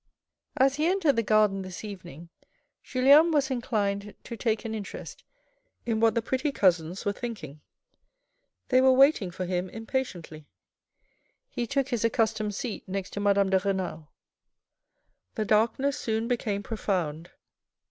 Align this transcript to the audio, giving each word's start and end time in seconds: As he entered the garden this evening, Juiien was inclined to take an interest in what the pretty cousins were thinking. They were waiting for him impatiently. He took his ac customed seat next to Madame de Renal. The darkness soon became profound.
As 0.57 0.77
he 0.77 0.87
entered 0.87 1.15
the 1.15 1.21
garden 1.21 1.61
this 1.61 1.83
evening, 1.83 2.29
Juiien 2.83 3.31
was 3.31 3.51
inclined 3.51 4.15
to 4.23 4.35
take 4.35 4.65
an 4.65 4.73
interest 4.73 5.23
in 5.85 5.99
what 5.99 6.15
the 6.15 6.23
pretty 6.23 6.51
cousins 6.51 7.05
were 7.05 7.13
thinking. 7.13 7.61
They 8.69 8.81
were 8.81 8.91
waiting 8.93 9.29
for 9.29 9.45
him 9.45 9.69
impatiently. 9.69 10.47
He 11.51 11.67
took 11.67 11.89
his 11.89 12.03
ac 12.03 12.09
customed 12.13 12.55
seat 12.55 12.89
next 12.89 13.11
to 13.13 13.19
Madame 13.19 13.51
de 13.51 13.59
Renal. 13.59 14.09
The 15.35 15.45
darkness 15.45 15.99
soon 15.99 16.27
became 16.27 16.63
profound. 16.63 17.29